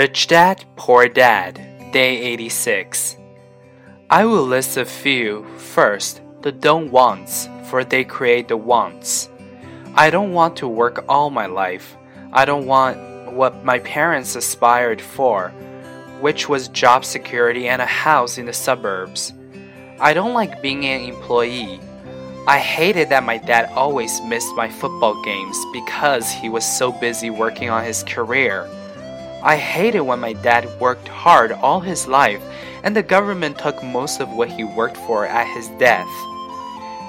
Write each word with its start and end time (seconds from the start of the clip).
Rich 0.00 0.28
Dad, 0.28 0.64
Poor 0.76 1.08
Dad, 1.10 1.56
Day 1.92 2.16
86. 2.22 3.18
I 4.08 4.24
will 4.24 4.44
list 4.44 4.78
a 4.78 4.86
few. 4.86 5.44
First, 5.58 6.22
the 6.40 6.50
don't 6.50 6.90
wants, 6.90 7.50
for 7.64 7.84
they 7.84 8.04
create 8.04 8.48
the 8.48 8.56
wants. 8.56 9.28
I 9.94 10.08
don't 10.08 10.32
want 10.32 10.56
to 10.56 10.68
work 10.68 11.04
all 11.06 11.28
my 11.28 11.44
life. 11.44 11.98
I 12.32 12.46
don't 12.46 12.64
want 12.64 12.96
what 13.34 13.62
my 13.62 13.78
parents 13.80 14.36
aspired 14.36 15.02
for, 15.02 15.50
which 16.22 16.48
was 16.48 16.68
job 16.68 17.04
security 17.04 17.68
and 17.68 17.82
a 17.82 17.96
house 18.06 18.38
in 18.38 18.46
the 18.46 18.54
suburbs. 18.54 19.34
I 19.98 20.14
don't 20.14 20.32
like 20.32 20.62
being 20.62 20.86
an 20.86 21.12
employee. 21.12 21.78
I 22.48 22.58
hated 22.58 23.10
that 23.10 23.24
my 23.24 23.36
dad 23.36 23.70
always 23.72 24.18
missed 24.22 24.56
my 24.56 24.70
football 24.70 25.22
games 25.22 25.58
because 25.74 26.30
he 26.30 26.48
was 26.48 26.64
so 26.64 26.90
busy 26.90 27.28
working 27.28 27.68
on 27.68 27.84
his 27.84 28.02
career. 28.04 28.66
I 29.42 29.56
hated 29.56 30.00
when 30.00 30.20
my 30.20 30.34
dad 30.34 30.68
worked 30.80 31.08
hard 31.08 31.52
all 31.52 31.80
his 31.80 32.06
life 32.06 32.42
and 32.82 32.94
the 32.94 33.02
government 33.02 33.58
took 33.58 33.82
most 33.82 34.20
of 34.20 34.30
what 34.30 34.50
he 34.50 34.64
worked 34.64 34.96
for 34.98 35.26
at 35.26 35.46
his 35.54 35.68
death. 35.78 36.08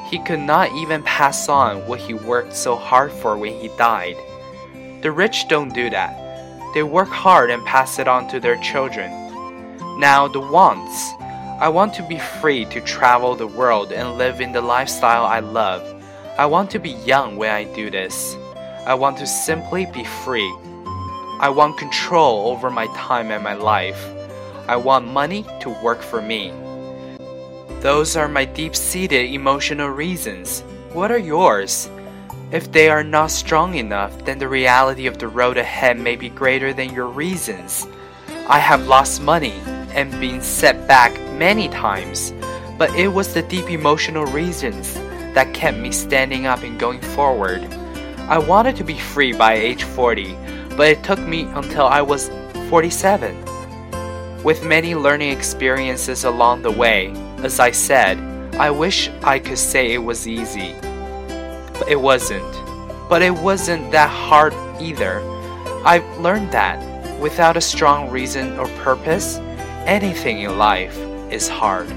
He 0.09 0.20
could 0.20 0.39
not 0.39 0.72
even 0.73 1.03
pass 1.03 1.49
on 1.49 1.88
what 1.88 1.99
he 1.99 2.13
worked 2.13 2.55
so 2.55 2.75
hard 2.75 3.12
for 3.12 3.38
when 3.38 3.53
he 3.53 3.70
died. 3.77 4.16
The 5.02 5.12
rich 5.12 5.48
don't 5.48 5.73
do 5.73 5.89
that. 5.89 6.17
They 6.73 6.84
work 6.84 7.09
hard 7.09 7.49
and 7.49 7.66
pass 7.66 7.99
it 7.99 8.08
on 8.08 8.27
to 8.30 8.39
their 8.39 8.58
children. 8.58 9.11
Now, 10.00 10.27
the 10.27 10.39
wants. 10.39 11.11
I 11.59 11.70
want 11.70 11.94
to 11.95 12.03
be 12.03 12.17
free 12.17 12.66
to 12.66 12.81
travel 12.81 13.36
the 13.36 13.48
world 13.48 13.91
and 13.91 14.17
live 14.17 14.41
in 14.41 14.52
the 14.52 14.61
lifestyle 14.61 15.25
I 15.25 15.39
love. 15.39 15.84
I 16.38 16.45
want 16.45 16.72
to 16.72 16.80
be 16.80 16.91
young 17.05 17.36
when 17.36 17.52
I 17.52 17.66
do 17.75 17.89
this. 17.89 18.36
I 18.86 18.94
want 18.94 19.17
to 19.17 19.27
simply 19.27 19.86
be 19.86 20.03
free. 20.03 20.52
I 21.42 21.50
want 21.50 21.80
control 21.80 22.50
over 22.50 22.70
my 22.70 22.86
time 22.95 23.31
and 23.31 23.44
my 23.44 23.56
life. 23.56 24.00
I 24.67 24.75
want 24.75 25.08
money 25.08 25.44
to 25.61 25.72
work 25.81 26.03
for 26.03 26.22
me. 26.22 26.53
Those 27.80 28.16
are 28.16 28.28
my 28.28 28.45
deep 28.45 28.75
seated 28.75 29.33
emotional 29.33 29.89
reasons. 29.89 30.61
What 30.94 31.09
are 31.09 31.17
yours? 31.17 31.89
If 32.52 32.72
they 32.72 32.89
are 32.89 33.03
not 33.03 33.31
strong 33.31 33.73
enough, 33.73 34.23
then 34.23 34.38
the 34.38 34.48
reality 34.48 35.08
of 35.08 35.17
the 35.17 35.30
road 35.30 35.58
ahead 35.58 35.98
may 35.98 36.16
be 36.16 36.30
greater 36.30 36.73
than 36.73 36.94
your 36.94 37.08
reasons. 37.08 37.88
I 38.48 38.59
have 38.59 38.86
lost 38.86 39.23
money 39.23 39.59
and 39.95 40.11
been 40.20 40.44
set 40.44 40.88
back 40.88 41.11
many 41.39 41.70
times, 41.70 42.36
but 42.78 42.92
it 42.92 43.08
was 43.08 43.33
the 43.33 43.42
deep 43.42 43.72
emotional 43.72 44.28
reasons 44.28 44.94
that 45.33 45.55
kept 45.55 45.80
me 45.80 45.92
standing 45.92 46.45
up 46.45 46.61
and 46.61 46.80
going 46.80 47.02
forward. 47.02 47.64
I 48.30 48.38
wanted 48.38 48.76
to 48.76 48.83
be 48.83 49.00
free 49.00 49.33
by 49.33 49.53
age 49.53 49.83
40, 49.83 50.38
but 50.81 50.89
it 50.89 51.03
took 51.03 51.19
me 51.19 51.43
until 51.53 51.85
I 51.85 52.01
was 52.01 52.31
47. 52.71 53.37
With 54.43 54.63
many 54.63 54.95
learning 54.95 55.31
experiences 55.31 56.23
along 56.23 56.63
the 56.63 56.71
way, 56.71 57.13
as 57.43 57.59
I 57.59 57.69
said, 57.69 58.17
I 58.55 58.71
wish 58.71 59.07
I 59.21 59.37
could 59.37 59.59
say 59.59 59.93
it 59.93 59.99
was 59.99 60.27
easy. 60.27 60.73
But 60.81 61.87
it 61.87 62.02
wasn't. 62.02 62.52
But 63.07 63.21
it 63.21 63.29
wasn't 63.29 63.91
that 63.91 64.09
hard 64.09 64.55
either. 64.81 65.21
I've 65.85 66.17
learned 66.17 66.52
that 66.52 66.79
without 67.19 67.57
a 67.57 67.61
strong 67.61 68.09
reason 68.09 68.57
or 68.57 68.65
purpose, 68.79 69.37
anything 69.85 70.39
in 70.39 70.57
life 70.57 70.97
is 71.29 71.47
hard. 71.47 71.87